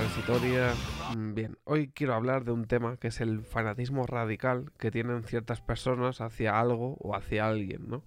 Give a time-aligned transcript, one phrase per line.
[0.00, 0.72] auditoría.
[1.16, 5.22] Mm, Bien, hoy quiero hablar de un tema que es el fanatismo radical que tienen
[5.24, 8.02] ciertas personas hacia algo o hacia alguien, ¿no?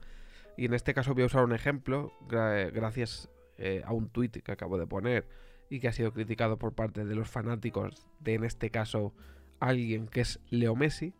[0.57, 4.37] Y en este caso voy a usar un ejemplo gra- gracias eh, a un tuit
[4.41, 5.27] que acabo de poner
[5.69, 9.13] y que ha sido criticado por parte de los fanáticos de, en este caso,
[9.59, 11.13] alguien que es Leo Messi,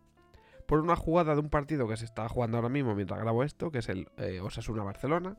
[0.67, 3.71] por una jugada de un partido que se está jugando ahora mismo mientras grabo esto,
[3.71, 5.37] que es el eh, Osasuna-Barcelona,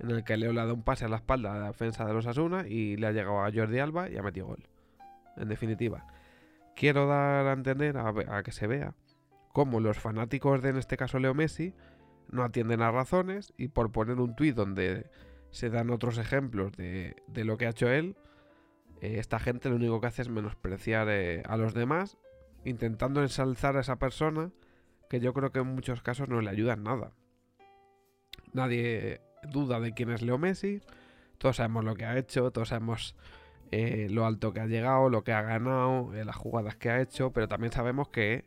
[0.00, 2.04] en el que Leo le ha dado un pase a la espalda a la defensa
[2.04, 4.68] de los Osasuna y le ha llegado a Jordi Alba y ha metido gol.
[5.36, 6.06] En definitiva,
[6.74, 8.94] quiero dar a entender, a que se vea,
[9.52, 11.74] cómo los fanáticos de, en este caso, Leo Messi,
[12.30, 15.10] no atienden a razones y por poner un tuit donde
[15.50, 18.16] se dan otros ejemplos de, de lo que ha hecho él,
[19.00, 22.18] eh, esta gente lo único que hace es menospreciar eh, a los demás,
[22.64, 24.50] intentando ensalzar a esa persona
[25.08, 27.12] que yo creo que en muchos casos no le ayuda en nada.
[28.52, 30.80] Nadie duda de quién es Leo Messi,
[31.38, 33.14] todos sabemos lo que ha hecho, todos sabemos
[33.70, 37.00] eh, lo alto que ha llegado, lo que ha ganado, eh, las jugadas que ha
[37.00, 38.44] hecho, pero también sabemos que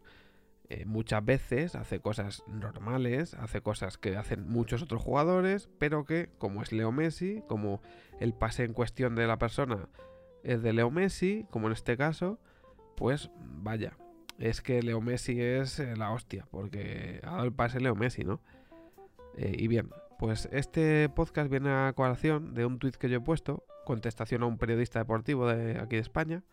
[0.70, 6.30] eh, muchas veces hace cosas normales, hace cosas que hacen muchos otros jugadores, pero que
[6.38, 7.82] como es Leo Messi, como
[8.20, 9.90] el pase en cuestión de la persona
[10.44, 12.40] es de Leo Messi, como en este caso,
[12.98, 13.94] pues vaya,
[14.40, 18.42] es que Leo Messi es la hostia, porque ha dado el pase Leo Messi, ¿no?
[19.38, 19.90] Y bien,
[20.22, 24.46] pues este podcast viene a colación de un tuit que yo he puesto, contestación a
[24.46, 26.44] un periodista deportivo de aquí de España,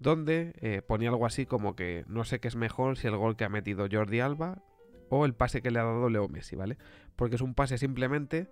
[0.00, 3.36] donde eh, ponía algo así como que no sé qué es mejor si el gol
[3.36, 4.60] que ha metido Jordi Alba
[5.08, 6.78] o el pase que le ha dado Leo Messi, ¿vale?
[7.14, 8.48] Porque es un pase simplemente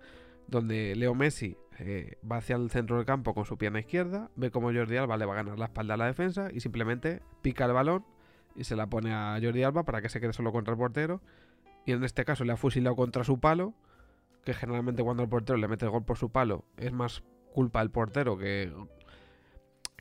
[0.47, 4.51] donde Leo Messi eh, va hacia el centro del campo con su pierna izquierda, ve
[4.51, 7.65] como Jordi Alba le va a ganar la espalda a la defensa y simplemente pica
[7.65, 8.05] el balón
[8.55, 11.19] y se la pone a Jordi Alba para que se quede solo contra el portero.
[11.85, 13.73] Y en este caso le ha fusilado contra su palo,
[14.45, 17.79] que generalmente cuando el portero le mete el gol por su palo es más culpa
[17.79, 18.71] del portero que,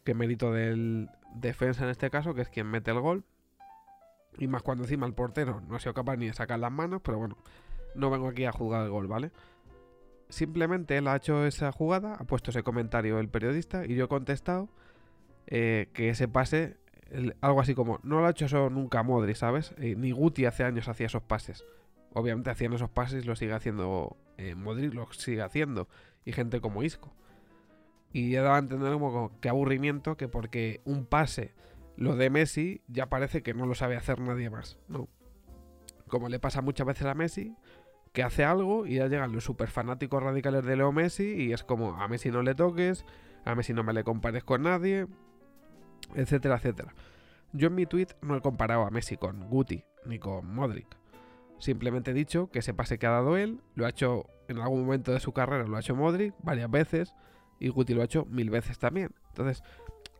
[0.04, 3.24] que mérito del defensa en este caso, que es quien mete el gol.
[4.38, 7.00] Y más cuando encima el portero no ha sido capaz ni de sacar las manos,
[7.02, 7.38] pero bueno,
[7.94, 9.30] no vengo aquí a juzgar el gol, ¿vale?
[10.28, 14.08] Simplemente él ha hecho esa jugada, ha puesto ese comentario el periodista y yo he
[14.08, 14.68] contestado
[15.46, 16.76] eh, que ese pase,
[17.40, 19.74] algo así como, no lo ha hecho eso nunca Modri, ¿sabes?
[19.78, 21.64] Eh, ni Guti hace años hacía esos pases.
[22.14, 25.88] Obviamente hacían esos pases lo sigue haciendo eh, Modric, lo sigue haciendo.
[26.24, 27.12] Y gente como Isco.
[28.12, 31.52] Y he dado a entender como que aburrimiento que porque un pase
[31.96, 35.08] lo de Messi ya parece que no lo sabe hacer nadie más, ¿no?
[36.08, 37.56] Como le pasa muchas veces a Messi,
[38.12, 41.64] que hace algo y ya llegan los super fanáticos radicales de Leo Messi y es
[41.64, 43.04] como a Messi no le toques,
[43.44, 45.06] a Messi no me le compares con nadie,
[46.14, 46.94] etcétera, etcétera.
[47.52, 50.86] Yo en mi tweet no he comparado a Messi con Guti ni con Modric.
[51.58, 54.84] Simplemente he dicho que ese pase que ha dado él lo ha hecho en algún
[54.84, 57.14] momento de su carrera, lo ha hecho Modric varias veces
[57.58, 59.12] y Guti lo ha hecho mil veces también.
[59.28, 59.62] Entonces,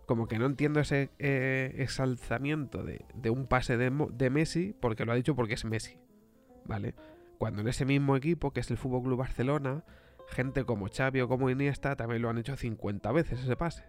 [0.06, 5.04] como que no entiendo ese eh, exalzamiento de, de un pase de, de Messi porque
[5.04, 5.98] lo ha dicho porque es Messi,
[6.64, 6.94] ¿vale?
[7.38, 9.84] Cuando en ese mismo equipo, que es el Fútbol Club Barcelona,
[10.28, 13.84] gente como Xavi o como Iniesta también lo han hecho 50 veces ese pase.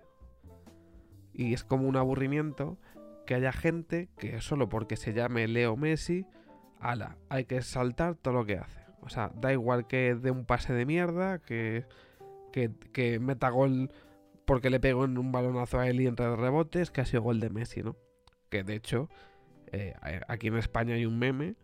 [1.34, 2.78] Y es como un aburrimiento
[3.26, 6.26] que haya gente que solo porque se llame Leo Messi,
[6.92, 8.82] ala, hay que saltar todo lo que hace.
[9.02, 11.86] O sea, da igual que dé un pase de mierda, que,
[12.52, 13.92] que, que meta gol
[14.46, 17.40] porque le pegó en un balonazo a él y entre rebotes, que ha sido gol
[17.40, 17.96] de Messi, ¿no?
[18.50, 19.10] Que de hecho,
[19.72, 19.94] eh,
[20.28, 21.56] aquí en España hay un meme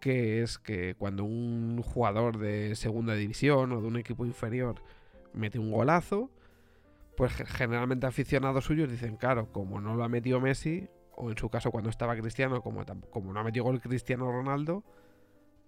[0.00, 4.82] que es que cuando un jugador de segunda división o de un equipo inferior
[5.32, 6.30] mete un golazo,
[7.16, 11.36] pues ge- generalmente aficionados suyos dicen, claro, como no lo ha metido Messi, o en
[11.36, 14.84] su caso cuando estaba Cristiano, como, como no ha metido gol Cristiano Ronaldo,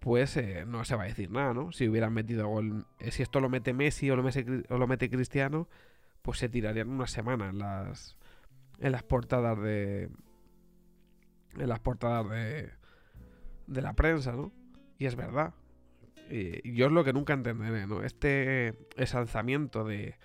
[0.01, 1.73] pues eh, no se va a decir nada, ¿no?
[1.73, 5.69] Si hubieran metido gol, eh, si esto lo mete Messi o lo mete, Cristiano,
[6.23, 8.17] pues se tirarían una semana en las,
[8.81, 10.11] en las portadas de...
[11.57, 12.71] En las portadas de,
[13.67, 14.53] de la prensa, ¿no?
[14.99, 15.55] Y es verdad.
[16.29, 18.03] Yo es lo que nunca entenderé, ¿no?
[18.03, 20.17] Este ensalzamiento de,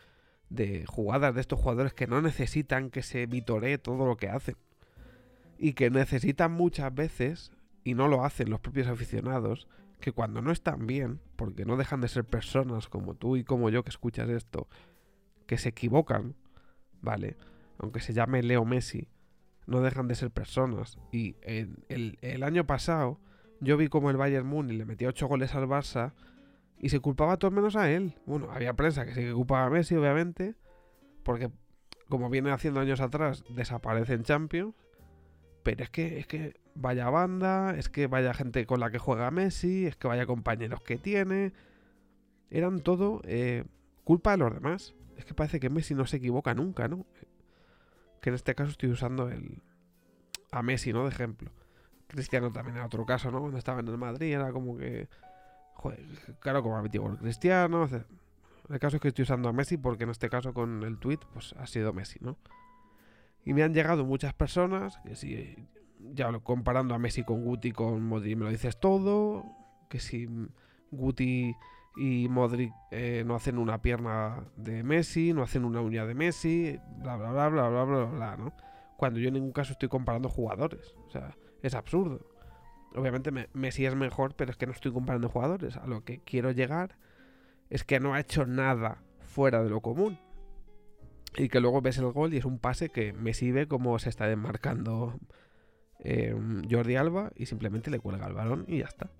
[0.50, 4.56] de jugadas de estos jugadores que no necesitan que se vitoree todo lo que hacen.
[5.60, 7.52] Y que necesitan muchas veces,
[7.84, 9.68] y no lo hacen los propios aficionados,
[10.00, 13.70] que cuando no están bien, porque no dejan de ser personas como tú y como
[13.70, 14.68] yo que escuchas esto,
[15.46, 16.36] que se equivocan,
[17.02, 17.38] ¿vale?
[17.78, 19.10] Aunque se llame Leo Messi,
[19.70, 20.98] no dejan de ser personas.
[21.12, 23.20] Y en el, año pasado
[23.60, 26.14] yo vi como el Bayern Múnich le metía 8 goles al Barça
[26.80, 28.16] y se culpaba a todos menos a él.
[28.26, 30.56] Bueno, había prensa que sí que culpaba a Messi, obviamente,
[31.24, 31.52] porque
[32.08, 34.74] como viene haciendo años atrás, desaparece en Champions.
[35.64, 39.32] Pero es que, es que vaya banda, es que vaya gente con la que juega
[39.32, 41.54] Messi, es que vaya compañeros que tiene.
[42.50, 43.66] Eran todo eh,
[44.04, 44.96] culpa de los demás.
[45.18, 47.06] Es que parece que Messi no se equivoca nunca, ¿no?
[48.22, 49.62] que en este caso estoy usando el
[50.52, 51.04] a Messi, ¿no?
[51.04, 51.52] De ejemplo.
[52.08, 53.40] Cristiano también era otro caso, ¿no?
[53.40, 55.08] Cuando estaba en el Madrid era como que...
[55.76, 56.04] Joder,
[56.40, 57.88] claro, como ha metido el Cristiano.
[58.70, 61.20] El caso es que estoy usando a Messi porque en este caso con el tweet
[61.34, 62.38] pues ha sido Messi, ¿no?
[63.46, 65.68] Y me han llegado muchas personas que si
[66.14, 69.46] ya comparando a Messi con Guti con Modric me lo dices todo,
[69.90, 70.28] que si
[70.92, 71.56] Guti
[71.96, 76.80] y Modric eh, no hacen una pierna de Messi, no hacen una uña de Messi,
[76.98, 78.54] bla bla bla bla bla bla bla, ¿no?
[78.98, 82.26] Cuando yo en ningún caso estoy comparando jugadores, o sea, es absurdo.
[82.96, 85.78] Obviamente Messi es mejor, pero es que no estoy comparando jugadores.
[85.78, 86.98] A lo que quiero llegar
[87.70, 90.18] es que no ha hecho nada fuera de lo común.
[91.38, 94.10] Y que luego ves el gol y es un pase que Messi ve como se
[94.10, 95.20] está desmarcando
[96.00, 96.36] eh,
[96.70, 99.12] Jordi Alba y simplemente le cuelga el balón y ya está.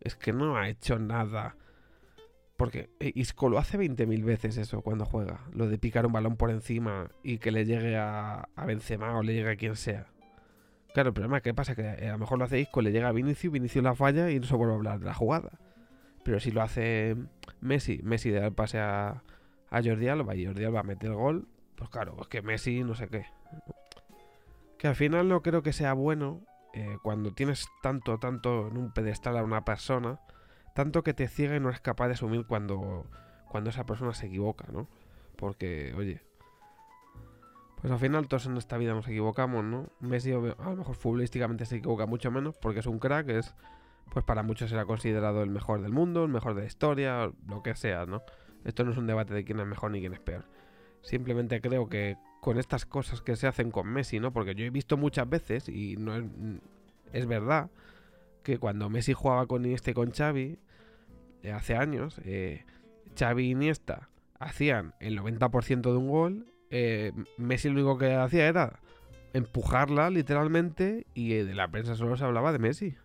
[0.00, 1.56] Es que no ha hecho nada.
[2.56, 5.40] Porque eh, Isco lo hace 20.000 veces eso cuando juega.
[5.52, 9.22] Lo de picar un balón por encima y que le llegue a, a Benzema o
[9.22, 10.08] le llegue a quien sea.
[10.92, 13.08] Claro, el problema es que pasa que a lo mejor lo hace Isco, le llega
[13.08, 15.50] a Vinicius, Vinicius la falla y no se vuelve a hablar de la jugada.
[16.24, 17.16] Pero si lo hace
[17.60, 19.22] Messi, Messi da el pase a,
[19.70, 22.94] a Jordi Alba y Jordi Alba mete el gol, pues claro, es que Messi no
[22.94, 23.26] sé qué.
[24.78, 26.40] Que al final no creo que sea bueno
[26.72, 30.20] eh, cuando tienes tanto, tanto en un pedestal a una persona,
[30.74, 33.06] tanto que te ciega y no eres capaz de asumir cuando,
[33.48, 34.88] cuando esa persona se equivoca, ¿no?
[35.36, 36.22] Porque, oye,
[37.80, 39.90] pues al final todos en esta vida nos equivocamos, ¿no?
[40.00, 43.54] Messi a lo mejor futbolísticamente se equivoca mucho menos porque es un crack, es,
[44.12, 47.62] pues para muchos será considerado el mejor del mundo, el mejor de la historia, lo
[47.62, 48.22] que sea, ¿no?
[48.64, 50.44] Esto no es un debate de quién es mejor ni quién es peor.
[51.02, 54.32] Simplemente creo que con estas cosas que se hacen con Messi, ¿no?
[54.32, 56.16] Porque yo he visto muchas veces, y no
[57.12, 57.70] es, verdad,
[58.42, 60.58] que cuando Messi jugaba con Iniesta y con Xavi,
[61.42, 62.64] eh, hace años, eh,
[63.18, 64.08] Xavi y Iniesta
[64.38, 68.80] hacían el 90% de un gol, eh, Messi lo único que hacía era
[69.32, 72.96] empujarla literalmente y de la prensa solo se hablaba de Messi.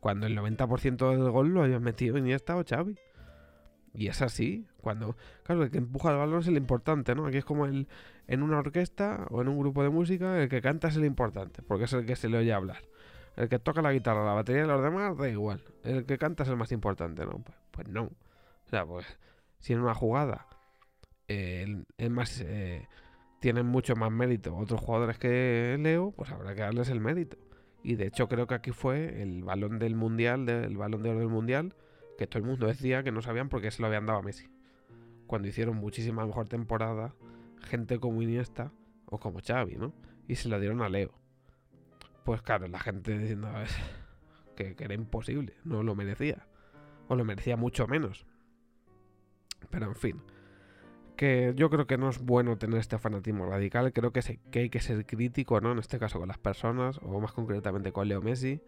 [0.00, 2.96] Cuando el 90% del gol lo habían metido Iniesta o Xavi.
[3.94, 4.66] Y es así.
[4.80, 7.26] Cuando, claro, el que empuja el balón es el importante, ¿no?
[7.26, 7.88] Aquí es como el,
[8.26, 11.62] en una orquesta o en un grupo de música, el que canta es el importante,
[11.62, 12.82] porque es el que se le oye hablar.
[13.36, 15.62] El que toca la guitarra, la batería y los demás, da igual.
[15.84, 17.42] El que canta es el más importante, ¿no?
[17.42, 18.04] Pues, pues no.
[18.04, 19.06] O sea, pues
[19.58, 20.46] si en una jugada
[21.28, 22.88] eh, es más, eh,
[23.40, 27.36] tienen mucho más mérito otros jugadores que Leo, pues habrá que darles el mérito.
[27.82, 31.20] Y de hecho creo que aquí fue el balón del mundial, del balón de oro
[31.20, 31.74] del mundial,
[32.20, 34.22] que todo el mundo decía que no sabían por qué se lo habían dado a
[34.22, 34.50] Messi.
[35.26, 37.14] Cuando hicieron muchísima mejor temporada,
[37.62, 38.72] gente como Iniesta
[39.06, 39.94] o como Xavi, ¿no?
[40.28, 41.14] Y se lo dieron a Leo.
[42.26, 43.48] Pues claro, la gente diciendo
[44.54, 46.46] que, que era imposible, no lo merecía.
[47.08, 48.26] O lo merecía mucho menos.
[49.70, 50.22] Pero en fin
[51.16, 54.68] que yo creo que no es bueno tener este fanatismo radical, creo que, que, hay
[54.68, 55.72] que ser crítico, ¿no?
[55.72, 58.62] En este caso con las personas, o más concretamente con Leo Messi,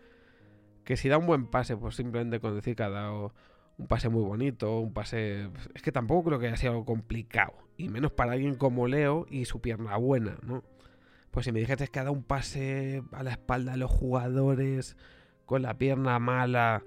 [0.84, 3.34] que si da un buen pase, pues simplemente con decir que ha dado
[3.78, 5.48] un pase muy bonito, un pase...
[5.74, 9.26] Es que tampoco creo que haya sido algo complicado, y menos para alguien como Leo
[9.30, 10.62] y su pierna buena, ¿no?
[11.30, 14.96] Pues si me dijeras que ha dado un pase a la espalda de los jugadores,
[15.46, 16.84] con la pierna mala,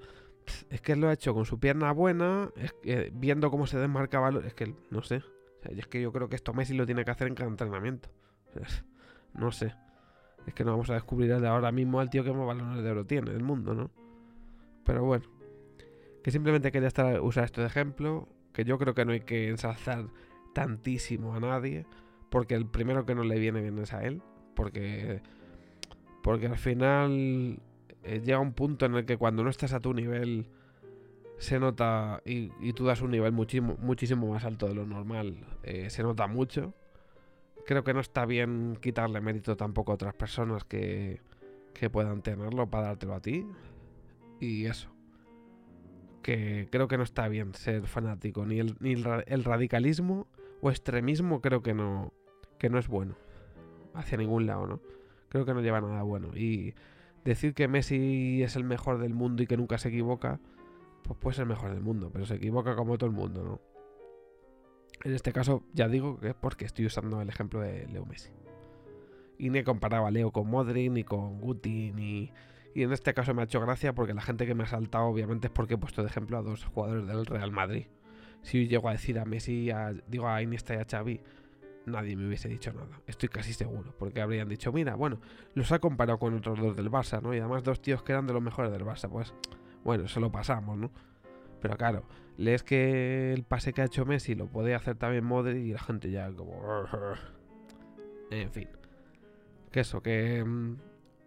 [0.69, 4.29] es que lo ha hecho con su pierna buena, es que, viendo cómo se desmarcaba,
[4.45, 5.17] es que no sé.
[5.17, 7.49] O sea, es que yo creo que esto Messi lo tiene que hacer en cada
[7.49, 8.09] entrenamiento.
[9.33, 9.73] no sé.
[10.47, 12.91] Es que no vamos a descubrir de ahora mismo al tío que más balones de
[12.91, 13.89] oro tiene del mundo, ¿no?
[14.83, 15.25] Pero bueno.
[16.23, 18.27] Que simplemente quería estar, usar esto de ejemplo.
[18.53, 20.05] Que yo creo que no hay que ensalzar
[20.53, 21.85] tantísimo a nadie.
[22.29, 24.21] Porque el primero que no le viene bien es a él.
[24.55, 25.21] Porque.
[26.21, 27.59] Porque al final.
[28.03, 30.47] Eh, llega un punto en el que cuando no estás a tu nivel.
[31.37, 32.21] Se nota.
[32.25, 35.37] Y, y tú das un nivel muchísimo, muchísimo más alto de lo normal.
[35.63, 36.73] Eh, se nota mucho
[37.65, 41.21] creo que no está bien quitarle mérito tampoco a otras personas que,
[41.73, 43.45] que puedan tenerlo para dártelo a ti.
[44.39, 44.89] Y eso.
[46.21, 48.45] Que creo que no está bien ser fanático.
[48.45, 50.27] Ni el, ni el, radicalismo
[50.61, 52.13] o extremismo creo que no,
[52.57, 53.15] que no es bueno.
[53.93, 54.81] Hacia ningún lado, ¿no?
[55.29, 56.35] Creo que no lleva nada bueno.
[56.35, 56.73] Y
[57.23, 60.39] decir que Messi es el mejor del mundo y que nunca se equivoca,
[61.03, 63.74] pues puede ser el mejor del mundo, pero se equivoca como todo el mundo, ¿no?
[65.05, 68.31] En este caso, ya digo que es porque estoy usando el ejemplo de Leo Messi.
[69.37, 72.31] Y ni he comparado a Leo con Modric, ni con Guti, ni...
[72.73, 75.05] Y en este caso me ha hecho gracia porque la gente que me ha saltado,
[75.05, 77.85] obviamente, es porque he puesto de ejemplo a dos jugadores del Real Madrid.
[78.41, 79.69] Si llego a decir a Messi,
[80.07, 81.21] digo a Iniesta y a Xavi,
[81.85, 82.99] nadie me hubiese dicho nada.
[83.05, 83.93] Estoy casi seguro.
[83.99, 85.21] Porque habrían dicho, mira, bueno,
[85.53, 87.31] los ha comparado con otros dos del Barça, ¿no?
[87.35, 89.07] Y además dos tíos que eran de los mejores del Barça.
[89.07, 89.35] Pues,
[89.83, 90.89] bueno, se lo pasamos, ¿no?
[91.61, 92.05] Pero claro,
[92.37, 95.79] lees que el pase que ha hecho Messi lo puede hacer también Modric y la
[95.79, 96.61] gente ya como...
[98.31, 98.67] En fin.
[99.71, 100.77] que eso, que mm,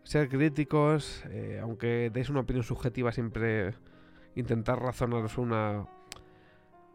[0.02, 3.74] ser críticos, eh, aunque deis una opinión subjetiva, siempre
[4.34, 5.86] intentar razonaros una...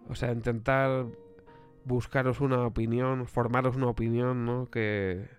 [0.10, 1.05] O sea, intentar
[1.86, 4.70] buscaros una opinión, formaros una opinión, ¿no?
[4.70, 5.29] Que,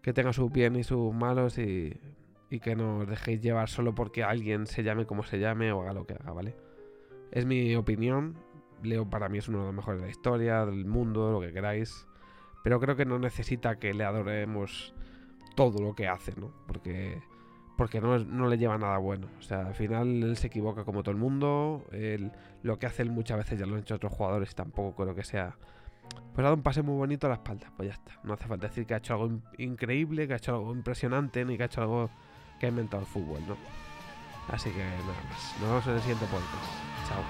[0.00, 2.00] que tenga sus bien y sus malos y,
[2.48, 5.82] y que no os dejéis llevar solo porque alguien se llame como se llame o
[5.82, 6.54] haga lo que haga, ¿vale?
[7.32, 8.36] Es mi opinión.
[8.82, 11.52] Leo para mí es uno de los mejores de la historia, del mundo, lo que
[11.52, 12.06] queráis.
[12.62, 14.94] Pero creo que no necesita que le adoremos
[15.56, 16.52] todo lo que hace, ¿no?
[16.66, 17.20] Porque,
[17.76, 19.28] porque no, le lleva nada bueno.
[19.38, 21.84] O sea, al final él se equivoca como todo el mundo.
[22.62, 24.54] lo que hace él muchas veces ya lo han hecho otros jugadores.
[24.54, 25.56] Tampoco creo que sea...
[26.34, 27.72] Pues ha dado un pase muy bonito a la espalda.
[27.76, 28.20] Pues ya está.
[28.24, 31.56] No hace falta decir que ha hecho algo increíble, que ha hecho algo impresionante, ni
[31.56, 32.10] que ha hecho algo
[32.60, 33.56] que ha inventado el fútbol, ¿no?
[34.48, 34.96] Así que nada
[35.28, 35.54] más.
[35.60, 36.64] Nos vemos en el siguiente podcast.
[37.08, 37.22] Chao.